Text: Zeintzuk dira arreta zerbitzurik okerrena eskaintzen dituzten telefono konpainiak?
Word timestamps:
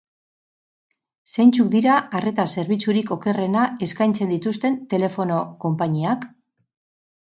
Zeintzuk 1.33 1.67
dira 1.75 1.97
arreta 2.19 2.45
zerbitzurik 2.57 3.13
okerrena 3.17 3.67
eskaintzen 3.89 4.33
dituzten 4.35 4.81
telefono 4.95 5.39
konpainiak? 5.67 6.27